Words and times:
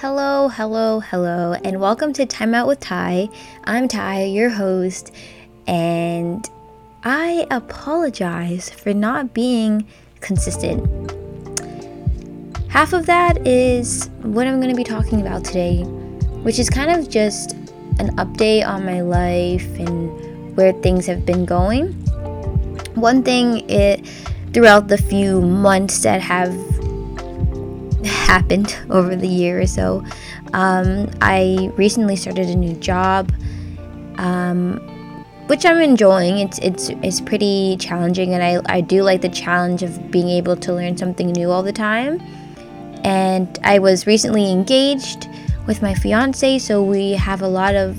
Hello, 0.00 0.46
hello, 0.46 1.00
hello, 1.00 1.54
and 1.64 1.80
welcome 1.80 2.12
to 2.12 2.24
Time 2.24 2.54
Out 2.54 2.68
with 2.68 2.78
Ty. 2.78 3.28
I'm 3.64 3.88
Ty, 3.88 4.26
your 4.26 4.48
host, 4.48 5.12
and 5.66 6.48
I 7.02 7.48
apologize 7.50 8.70
for 8.70 8.94
not 8.94 9.34
being 9.34 9.88
consistent. 10.20 10.86
Half 12.68 12.92
of 12.92 13.06
that 13.06 13.44
is 13.44 14.08
what 14.22 14.46
I'm 14.46 14.60
going 14.60 14.70
to 14.70 14.76
be 14.76 14.84
talking 14.84 15.20
about 15.20 15.44
today, 15.44 15.82
which 16.44 16.60
is 16.60 16.70
kind 16.70 16.92
of 16.92 17.10
just 17.10 17.54
an 17.98 18.14
update 18.18 18.64
on 18.64 18.86
my 18.86 19.00
life 19.00 19.66
and 19.80 20.56
where 20.56 20.74
things 20.74 21.06
have 21.06 21.26
been 21.26 21.44
going. 21.44 21.88
One 22.94 23.24
thing 23.24 23.68
it 23.68 24.06
throughout 24.52 24.86
the 24.86 24.98
few 24.98 25.40
months 25.40 26.04
that 26.04 26.20
have 26.20 26.54
happened 28.04 28.76
over 28.90 29.16
the 29.16 29.28
year 29.28 29.60
or 29.60 29.66
so, 29.66 30.04
um, 30.52 31.10
I 31.20 31.70
recently 31.76 32.16
started 32.16 32.48
a 32.48 32.56
new 32.56 32.74
job, 32.74 33.32
um, 34.16 34.78
which 35.46 35.64
I'm 35.64 35.80
enjoying. 35.80 36.38
It's 36.38 36.58
it's 36.58 36.90
it's 37.02 37.20
pretty 37.20 37.76
challenging, 37.78 38.34
and 38.34 38.42
I 38.42 38.76
I 38.76 38.80
do 38.80 39.02
like 39.02 39.20
the 39.20 39.28
challenge 39.28 39.82
of 39.82 40.10
being 40.10 40.28
able 40.28 40.56
to 40.56 40.72
learn 40.72 40.96
something 40.96 41.28
new 41.28 41.50
all 41.50 41.62
the 41.62 41.72
time. 41.72 42.20
And 43.04 43.58
I 43.62 43.78
was 43.78 44.06
recently 44.06 44.50
engaged 44.50 45.28
with 45.66 45.82
my 45.82 45.94
fiance, 45.94 46.58
so 46.58 46.82
we 46.82 47.12
have 47.12 47.42
a 47.42 47.48
lot 47.48 47.74
of 47.74 47.96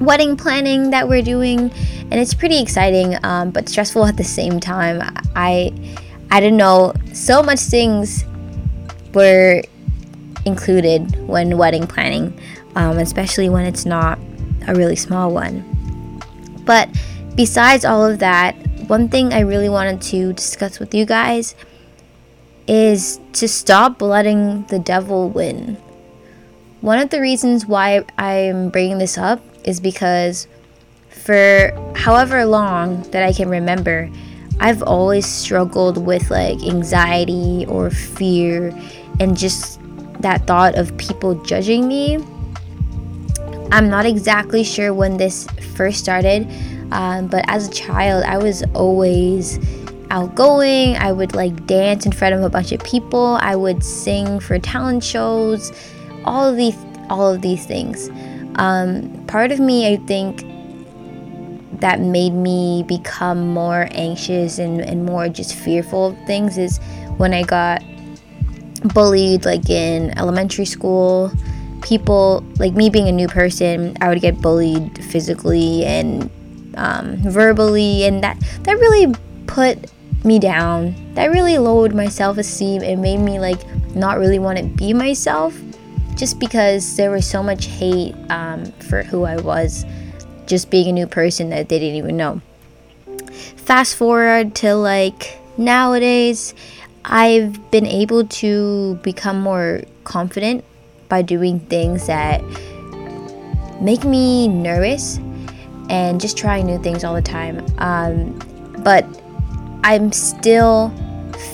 wedding 0.00 0.36
planning 0.36 0.90
that 0.90 1.08
we're 1.08 1.22
doing, 1.22 1.70
and 2.10 2.14
it's 2.14 2.34
pretty 2.34 2.60
exciting, 2.60 3.16
um, 3.24 3.50
but 3.50 3.68
stressful 3.68 4.04
at 4.04 4.16
the 4.16 4.24
same 4.24 4.60
time. 4.60 5.00
I 5.34 5.72
I 6.30 6.40
didn't 6.40 6.58
know 6.58 6.92
so 7.12 7.42
much 7.42 7.60
things 7.60 8.24
were 9.16 9.62
included 10.44 11.26
when 11.26 11.58
wedding 11.58 11.86
planning, 11.86 12.38
um, 12.76 12.98
especially 12.98 13.48
when 13.48 13.64
it's 13.66 13.84
not 13.84 14.18
a 14.68 14.74
really 14.74 14.94
small 14.94 15.32
one. 15.32 15.64
But 16.64 16.88
besides 17.34 17.84
all 17.84 18.04
of 18.04 18.20
that, 18.20 18.54
one 18.88 19.08
thing 19.08 19.32
I 19.32 19.40
really 19.40 19.68
wanted 19.68 20.00
to 20.02 20.32
discuss 20.34 20.78
with 20.78 20.94
you 20.94 21.06
guys 21.06 21.56
is 22.68 23.18
to 23.32 23.48
stop 23.48 24.02
letting 24.02 24.64
the 24.64 24.78
devil 24.78 25.30
win. 25.30 25.76
One 26.80 26.98
of 26.98 27.10
the 27.10 27.20
reasons 27.20 27.66
why 27.66 28.04
I'm 28.18 28.70
bringing 28.70 28.98
this 28.98 29.16
up 29.16 29.42
is 29.64 29.80
because 29.80 30.46
for 31.08 31.72
however 31.96 32.44
long 32.44 33.02
that 33.10 33.22
I 33.22 33.32
can 33.32 33.48
remember, 33.48 34.10
I've 34.60 34.82
always 34.82 35.26
struggled 35.26 36.04
with 36.04 36.30
like 36.30 36.62
anxiety 36.62 37.66
or 37.66 37.90
fear 37.90 38.72
and 39.20 39.36
just 39.36 39.80
that 40.20 40.46
thought 40.46 40.74
of 40.76 40.96
people 40.96 41.34
judging 41.42 41.88
me. 41.88 42.16
I'm 43.72 43.90
not 43.90 44.06
exactly 44.06 44.64
sure 44.64 44.94
when 44.94 45.16
this 45.16 45.46
first 45.74 45.98
started, 45.98 46.48
um, 46.92 47.26
but 47.26 47.44
as 47.48 47.68
a 47.68 47.70
child, 47.70 48.24
I 48.24 48.38
was 48.38 48.62
always 48.74 49.58
outgoing. 50.10 50.96
I 50.96 51.12
would 51.12 51.34
like 51.34 51.66
dance 51.66 52.06
in 52.06 52.12
front 52.12 52.34
of 52.34 52.42
a 52.42 52.48
bunch 52.48 52.72
of 52.72 52.82
people. 52.84 53.38
I 53.40 53.56
would 53.56 53.82
sing 53.82 54.40
for 54.40 54.58
talent 54.58 55.02
shows. 55.02 55.72
All 56.24 56.48
of 56.48 56.56
these, 56.56 56.76
all 57.10 57.32
of 57.32 57.42
these 57.42 57.66
things. 57.66 58.08
Um, 58.56 59.24
part 59.26 59.52
of 59.52 59.60
me, 59.60 59.92
I 59.92 59.96
think, 60.06 60.44
that 61.80 62.00
made 62.00 62.32
me 62.32 62.84
become 62.84 63.48
more 63.48 63.88
anxious 63.90 64.58
and, 64.58 64.80
and 64.80 65.04
more 65.04 65.28
just 65.28 65.54
fearful 65.54 66.06
of 66.06 66.26
things 66.26 66.56
is 66.56 66.78
when 67.18 67.34
I 67.34 67.42
got 67.42 67.82
bullied 68.88 69.44
like 69.44 69.68
in 69.70 70.16
elementary 70.18 70.64
school. 70.64 71.32
People 71.82 72.44
like 72.58 72.72
me 72.72 72.90
being 72.90 73.06
a 73.06 73.12
new 73.12 73.28
person 73.28 73.96
i 74.00 74.08
would 74.08 74.20
get 74.20 74.40
bullied 74.40 75.04
physically 75.04 75.84
and 75.84 76.28
um, 76.76 77.16
verbally 77.18 78.04
and 78.04 78.24
that 78.24 78.38
that 78.62 78.78
really 78.78 79.14
put 79.46 79.90
me 80.24 80.38
down. 80.38 80.94
That 81.14 81.30
really 81.30 81.58
lowered 81.58 81.94
my 81.94 82.08
self-esteem 82.08 82.82
and 82.82 83.00
made 83.00 83.18
me 83.18 83.38
like 83.38 83.60
not 83.94 84.18
really 84.18 84.38
want 84.38 84.58
to 84.58 84.64
be 84.64 84.92
myself 84.92 85.58
just 86.16 86.38
because 86.38 86.96
there 86.96 87.10
was 87.10 87.26
so 87.26 87.42
much 87.42 87.66
hate 87.66 88.14
um, 88.30 88.64
for 88.88 89.02
who 89.02 89.24
i 89.24 89.36
was 89.36 89.84
just 90.46 90.70
being 90.70 90.88
a 90.88 90.92
new 90.92 91.06
person 91.06 91.50
that 91.50 91.68
they 91.68 91.78
didn't 91.78 91.96
even 91.96 92.16
know. 92.16 92.40
Fast 93.56 93.96
forward 93.96 94.54
to 94.56 94.74
like 94.74 95.38
nowadays 95.58 96.54
I've 97.06 97.70
been 97.70 97.86
able 97.86 98.26
to 98.26 98.96
become 99.02 99.40
more 99.40 99.82
confident 100.02 100.64
by 101.08 101.22
doing 101.22 101.60
things 101.60 102.08
that 102.08 102.42
make 103.80 104.04
me 104.04 104.48
nervous 104.48 105.18
and 105.88 106.20
just 106.20 106.36
trying 106.36 106.66
new 106.66 106.82
things 106.82 107.04
all 107.04 107.14
the 107.14 107.22
time. 107.22 107.64
Um, 107.78 108.36
but 108.82 109.06
I'm 109.84 110.10
still 110.10 110.92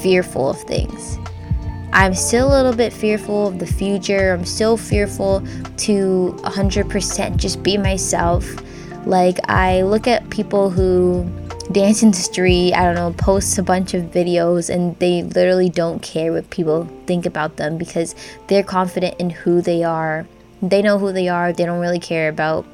fearful 0.00 0.48
of 0.48 0.60
things. 0.62 1.18
I'm 1.92 2.14
still 2.14 2.48
a 2.48 2.54
little 2.56 2.72
bit 2.72 2.90
fearful 2.90 3.48
of 3.48 3.58
the 3.58 3.66
future. 3.66 4.32
I'm 4.32 4.46
still 4.46 4.78
fearful 4.78 5.40
to 5.78 6.34
100% 6.44 7.36
just 7.36 7.62
be 7.62 7.76
myself. 7.76 8.46
Like, 9.04 9.38
I 9.50 9.82
look 9.82 10.06
at 10.06 10.30
people 10.30 10.70
who 10.70 11.30
dance 11.70 12.02
industry, 12.02 12.74
I 12.74 12.84
don't 12.84 12.94
know, 12.94 13.12
posts 13.16 13.58
a 13.58 13.62
bunch 13.62 13.94
of 13.94 14.04
videos 14.04 14.68
and 14.68 14.98
they 14.98 15.22
literally 15.22 15.68
don't 15.68 16.02
care 16.02 16.32
what 16.32 16.50
people 16.50 16.88
think 17.06 17.26
about 17.26 17.56
them 17.56 17.78
because 17.78 18.14
they're 18.48 18.62
confident 18.62 19.20
in 19.20 19.30
who 19.30 19.60
they 19.60 19.84
are. 19.84 20.26
They 20.60 20.82
know 20.82 20.98
who 20.98 21.12
they 21.12 21.28
are, 21.28 21.52
they 21.52 21.64
don't 21.64 21.80
really 21.80 21.98
care 21.98 22.28
about 22.28 22.64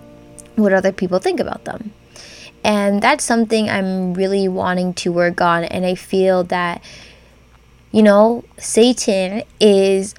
what 0.56 0.72
other 0.72 0.92
people 0.92 1.18
think 1.18 1.40
about 1.40 1.64
them. 1.64 1.92
And 2.64 3.02
that's 3.02 3.24
something 3.24 3.68
I'm 3.70 4.14
really 4.14 4.48
wanting 4.48 4.94
to 4.94 5.12
work 5.12 5.40
on 5.40 5.64
and 5.64 5.86
I 5.86 5.94
feel 5.94 6.44
that 6.44 6.82
you 7.90 8.02
know, 8.02 8.44
Satan 8.58 9.42
is 9.60 10.14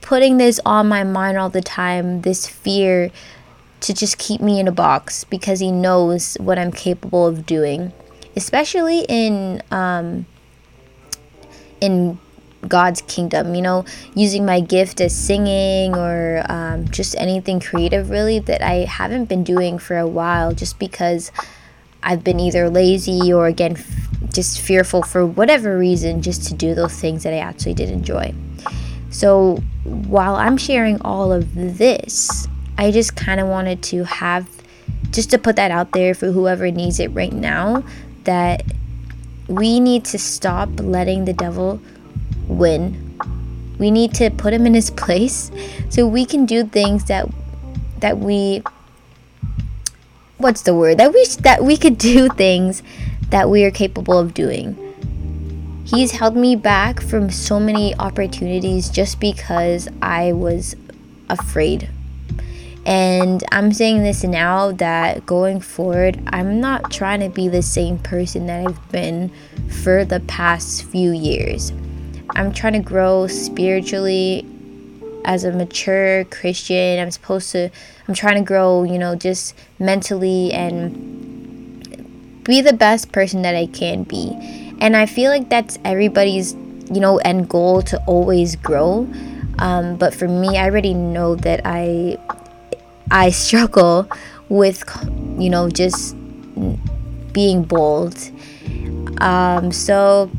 putting 0.00 0.38
this 0.38 0.60
on 0.64 0.88
my 0.88 1.04
mind 1.04 1.36
all 1.36 1.50
the 1.50 1.60
time, 1.60 2.22
this 2.22 2.46
fear 2.46 3.10
to 3.80 3.94
just 3.94 4.18
keep 4.18 4.40
me 4.40 4.58
in 4.58 4.68
a 4.68 4.72
box 4.72 5.24
because 5.24 5.60
he 5.60 5.70
knows 5.70 6.36
what 6.40 6.58
I'm 6.58 6.72
capable 6.72 7.26
of 7.26 7.46
doing, 7.46 7.92
especially 8.34 9.04
in 9.08 9.62
um, 9.70 10.26
in 11.80 12.18
God's 12.66 13.02
kingdom. 13.02 13.54
You 13.54 13.62
know, 13.62 13.84
using 14.14 14.44
my 14.44 14.60
gift 14.60 15.00
as 15.00 15.14
singing 15.14 15.94
or 15.94 16.44
um, 16.48 16.88
just 16.88 17.14
anything 17.16 17.60
creative, 17.60 18.10
really 18.10 18.38
that 18.40 18.62
I 18.62 18.86
haven't 18.86 19.26
been 19.26 19.44
doing 19.44 19.78
for 19.78 19.96
a 19.98 20.06
while, 20.06 20.52
just 20.52 20.78
because 20.78 21.30
I've 22.02 22.24
been 22.24 22.40
either 22.40 22.70
lazy 22.70 23.32
or 23.32 23.46
again 23.46 23.72
f- 23.72 24.08
just 24.32 24.60
fearful 24.60 25.02
for 25.02 25.24
whatever 25.24 25.78
reason, 25.78 26.22
just 26.22 26.46
to 26.48 26.54
do 26.54 26.74
those 26.74 26.98
things 26.98 27.22
that 27.24 27.32
I 27.32 27.38
actually 27.38 27.74
did 27.74 27.90
enjoy. 27.90 28.34
So 29.10 29.62
while 29.84 30.34
I'm 30.36 30.56
sharing 30.56 31.00
all 31.02 31.32
of 31.32 31.54
this, 31.54 32.48
I 32.78 32.90
just 32.90 33.16
kind 33.16 33.40
of 33.40 33.48
wanted 33.48 33.82
to 33.84 34.04
have, 34.04 34.48
just 35.10 35.30
to 35.30 35.38
put 35.38 35.56
that 35.56 35.70
out 35.70 35.92
there 35.92 36.14
for 36.14 36.30
whoever 36.30 36.70
needs 36.70 37.00
it 37.00 37.08
right 37.08 37.32
now, 37.32 37.84
that 38.24 38.64
we 39.48 39.80
need 39.80 40.04
to 40.06 40.18
stop 40.18 40.68
letting 40.80 41.24
the 41.24 41.32
devil 41.32 41.80
win. 42.48 43.18
We 43.78 43.90
need 43.90 44.14
to 44.14 44.30
put 44.30 44.52
him 44.52 44.66
in 44.66 44.74
his 44.74 44.90
place 45.02 45.50
so 45.88 46.06
we 46.06 46.24
can 46.24 46.46
do 46.46 46.64
things 46.64 47.04
that 47.04 47.28
that 48.00 48.18
we 48.18 48.62
what's 50.36 50.62
the 50.62 50.74
word 50.74 50.98
that 50.98 51.14
we 51.14 51.24
that 51.40 51.64
we 51.64 51.78
could 51.78 51.96
do 51.96 52.28
things 52.36 52.82
that 53.30 53.48
we 53.48 53.64
are 53.64 53.70
capable 53.70 54.18
of 54.18 54.34
doing. 54.34 54.82
He's 55.84 56.12
held 56.12 56.36
me 56.36 56.56
back 56.56 57.00
from 57.00 57.30
so 57.30 57.60
many 57.60 57.94
opportunities 57.94 58.90
just 58.90 59.20
because 59.20 59.88
I 60.02 60.32
was 60.32 60.74
afraid 61.28 61.88
and 62.86 63.42
I'm 63.50 63.72
saying 63.72 64.04
this 64.04 64.22
now 64.22 64.70
that 64.70 65.26
going 65.26 65.58
forward, 65.58 66.22
I'm 66.28 66.60
not 66.60 66.92
trying 66.92 67.18
to 67.18 67.28
be 67.28 67.48
the 67.48 67.62
same 67.62 67.98
person 67.98 68.46
that 68.46 68.64
I've 68.64 68.92
been 68.92 69.32
for 69.82 70.04
the 70.04 70.20
past 70.20 70.84
few 70.84 71.10
years. 71.10 71.72
I'm 72.36 72.52
trying 72.52 72.74
to 72.74 72.78
grow 72.78 73.26
spiritually 73.26 74.46
as 75.24 75.42
a 75.42 75.50
mature 75.50 76.26
Christian. 76.26 77.00
I'm 77.00 77.10
supposed 77.10 77.50
to, 77.52 77.70
I'm 78.06 78.14
trying 78.14 78.36
to 78.36 78.46
grow, 78.46 78.84
you 78.84 78.98
know, 78.98 79.16
just 79.16 79.56
mentally 79.80 80.52
and 80.52 80.94
be 82.44 82.60
the 82.60 82.72
best 82.72 83.10
person 83.10 83.42
that 83.42 83.56
I 83.56 83.66
can 83.66 84.04
be. 84.04 84.30
And 84.80 84.96
I 84.96 85.06
feel 85.06 85.32
like 85.32 85.48
that's 85.48 85.76
everybody's, 85.84 86.52
you 86.54 87.00
know, 87.00 87.18
end 87.18 87.48
goal 87.48 87.82
to 87.82 88.00
always 88.06 88.54
grow. 88.54 89.08
Um, 89.58 89.96
but 89.96 90.14
for 90.14 90.28
me, 90.28 90.56
I 90.56 90.66
already 90.66 90.94
know 90.94 91.34
that 91.34 91.62
I 91.64 92.18
I 93.10 93.30
struggle 93.30 94.08
with, 94.48 94.84
you 95.38 95.50
know, 95.50 95.68
just 95.68 96.16
being 97.32 97.62
bold. 97.62 98.18
Um, 99.20 99.72
so 99.72 100.30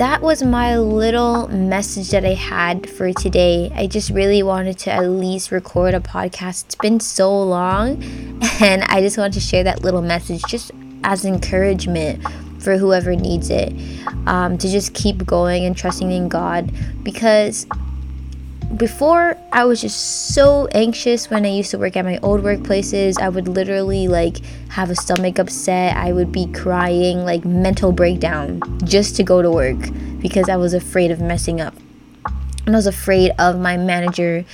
that 0.00 0.22
was 0.22 0.42
my 0.42 0.78
little 0.78 1.48
message 1.48 2.10
that 2.10 2.24
I 2.24 2.32
had 2.32 2.88
for 2.88 3.12
today. 3.12 3.70
I 3.74 3.86
just 3.86 4.08
really 4.10 4.42
wanted 4.42 4.78
to 4.80 4.92
at 4.92 5.06
least 5.06 5.52
record 5.52 5.92
a 5.92 6.00
podcast. 6.00 6.64
It's 6.64 6.74
been 6.74 7.00
so 7.00 7.42
long, 7.42 8.02
and 8.60 8.82
I 8.84 9.00
just 9.00 9.18
wanted 9.18 9.34
to 9.34 9.40
share 9.40 9.62
that 9.64 9.82
little 9.82 10.00
message 10.00 10.42
just 10.48 10.70
as 11.04 11.24
encouragement 11.24 12.24
for 12.60 12.78
whoever 12.78 13.14
needs 13.14 13.50
it 13.50 13.74
um, 14.26 14.56
to 14.58 14.68
just 14.68 14.94
keep 14.94 15.26
going 15.26 15.64
and 15.64 15.76
trusting 15.76 16.10
in 16.10 16.28
God 16.28 16.72
because 17.02 17.66
before 18.76 19.36
I 19.52 19.64
was 19.64 19.80
just 19.80 20.34
so 20.34 20.68
anxious 20.68 21.28
when 21.28 21.44
I 21.44 21.48
used 21.48 21.72
to 21.72 21.78
work 21.78 21.96
at 21.96 22.04
my 22.04 22.18
old 22.18 22.42
workplaces. 22.42 23.20
I 23.20 23.28
would 23.28 23.48
literally 23.48 24.08
like 24.08 24.44
have 24.68 24.90
a 24.90 24.96
stomach 24.96 25.38
upset. 25.38 25.96
I 25.96 26.12
would 26.12 26.30
be 26.30 26.46
crying, 26.52 27.24
like 27.24 27.44
mental 27.44 27.92
breakdown 27.92 28.60
just 28.84 29.16
to 29.16 29.24
go 29.24 29.42
to 29.42 29.50
work 29.50 29.78
because 30.20 30.48
I 30.48 30.56
was 30.56 30.72
afraid 30.72 31.10
of 31.10 31.20
messing 31.20 31.60
up. 31.60 31.74
And 32.66 32.76
I 32.76 32.78
was 32.78 32.86
afraid 32.86 33.32
of 33.38 33.58
my 33.58 33.76
manager 33.76 34.44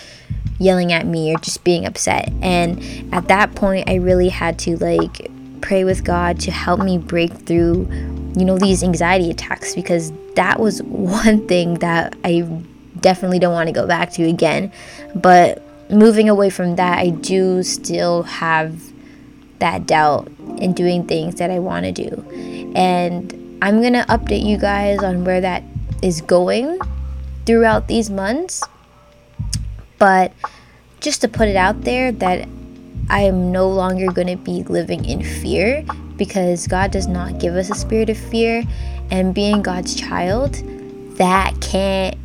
yelling 0.59 0.93
at 0.93 1.07
me 1.07 1.35
or 1.35 1.39
just 1.39 1.65
being 1.65 1.85
upset. 1.85 2.33
And 2.41 2.83
at 3.13 3.29
that 3.29 3.55
point, 3.55 3.89
I 3.89 3.97
really 3.97 4.31
had 4.31 4.59
to 4.61 4.77
like 4.79 5.31
pray 5.61 5.85
with 5.85 6.05
God 6.05 6.41
to 6.41 6.51
help 6.51 6.81
me 6.81 6.97
break 6.97 7.33
through, 7.33 7.87
you 8.35 8.45
know, 8.45 8.57
these 8.57 8.83
anxiety 8.83 9.31
attacks 9.31 9.75
because 9.75 10.13
that 10.37 10.59
was 10.59 10.83
one 10.85 11.47
thing 11.47 11.75
that 11.81 12.17
I 12.25 12.63
definitely 13.07 13.39
don't 13.39 13.53
want 13.53 13.69
to 13.69 13.73
go 13.73 13.87
back 13.87 14.11
to 14.11 14.25
again. 14.25 14.73
But 15.15 15.63
moving 15.89 16.29
away 16.29 16.51
from 16.51 16.75
that, 16.75 16.99
I 16.99 17.11
do 17.11 17.63
still 17.63 18.25
have 18.25 18.83
that 19.61 19.87
doubt 19.87 20.27
in 20.59 20.73
doing 20.73 21.07
things 21.07 21.37
that 21.37 21.53
I 21.53 21.61
want 21.61 21.87
to 21.87 21.93
do. 21.93 22.11
And 22.75 23.59
I'm 23.63 23.81
going 23.81 23.93
to 23.93 24.05
update 24.09 24.45
you 24.45 24.59
guys 24.59 25.05
on 25.05 25.25
where 25.25 25.41
that 25.41 25.63
is 26.03 26.21
going 26.21 26.81
throughout 27.47 27.87
these 27.87 28.11
months. 28.11 28.65
But 29.99 30.33
just 30.99 31.21
to 31.21 31.29
put 31.29 31.47
it 31.47 31.55
out 31.55 31.83
there 31.83 32.11
that 32.11 32.49
I 33.09 33.21
am 33.21 33.53
no 33.53 33.69
longer 33.69 34.11
going 34.11 34.27
to 34.27 34.37
be 34.37 34.65
living 34.65 35.05
in 35.05 35.23
fear 35.23 35.85
because 36.17 36.67
God 36.67 36.91
does 36.91 37.07
not 37.07 37.39
give 37.39 37.55
us 37.55 37.71
a 37.71 37.75
spirit 37.77 38.11
of 38.11 38.19
fear. 38.19 38.65
And 39.13 39.33
being 39.33 39.63
God's 39.63 39.95
child, 39.95 40.55
that 41.19 41.55
can't 41.61 42.17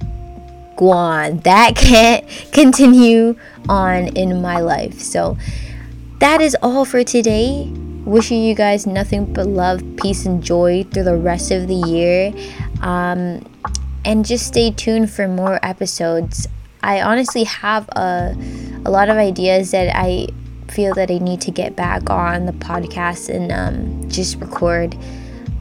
go 0.82 0.90
on. 0.90 1.38
That 1.40 1.76
can't 1.76 2.28
continue 2.52 3.38
on 3.70 4.08
in 4.18 4.42
my 4.42 4.60
life. 4.60 5.00
So 5.00 5.38
that 6.20 6.42
is 6.42 6.58
all 6.62 6.86
for 6.86 7.04
today. 7.04 7.72
Wishing 8.04 8.44
you 8.44 8.56
guys 8.56 8.88
nothing 8.88 9.32
but 9.32 9.46
love, 9.46 9.84
peace, 10.02 10.26
and 10.26 10.44
joy 10.44 10.84
through 10.92 11.04
the 11.04 11.18
rest 11.18 11.52
of 11.52 11.68
the 11.68 11.76
year. 11.76 12.34
Um, 12.82 13.46
and 14.04 14.26
just 14.26 14.48
stay 14.48 14.72
tuned 14.72 15.12
for 15.12 15.28
more 15.28 15.60
episodes. 15.62 16.48
I 16.82 17.02
honestly 17.02 17.44
have 17.44 17.88
a, 17.90 18.36
a 18.84 18.90
lot 18.90 19.10
of 19.10 19.18
ideas 19.18 19.70
that 19.72 19.96
I 19.96 20.30
feel 20.68 20.96
that 20.96 21.12
I 21.12 21.20
need 21.20 21.42
to 21.42 21.52
get 21.52 21.76
back 21.76 22.10
on 22.10 22.48
the 22.48 22.54
podcast 22.54 23.30
and 23.30 23.52
um, 23.52 24.10
just 24.10 24.38
record. 24.38 24.98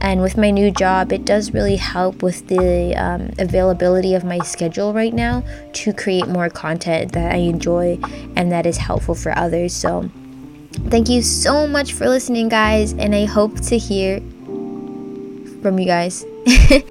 And 0.01 0.23
with 0.23 0.37
my 0.37 0.51
new 0.51 0.71
job, 0.71 1.13
it 1.13 1.25
does 1.25 1.53
really 1.53 1.77
help 1.77 2.23
with 2.23 2.49
the 2.49 2.95
um, 2.97 3.31
availability 3.39 4.15
of 4.15 4.25
my 4.25 4.39
schedule 4.39 4.95
right 4.95 5.13
now 5.13 5.43
to 5.75 5.93
create 5.93 6.27
more 6.27 6.49
content 6.49 7.13
that 7.13 7.33
I 7.33 7.37
enjoy 7.37 7.99
and 8.37 8.51
that 8.51 8.67
is 8.67 8.79
helpful 8.79 9.15
for 9.15 9.37
others. 9.37 9.75
So, 9.75 10.11
thank 10.89 11.09
you 11.09 11.23
so 11.23 11.67
much 11.67 11.93
for 11.93 12.09
listening, 12.09 12.49
guys, 12.49 12.93
and 12.95 13.15
I 13.15 13.27
hope 13.27 13.61
to 13.67 13.79
hear 13.79 14.21
from 15.63 15.79
you 15.79 15.87
guys. 15.87 16.25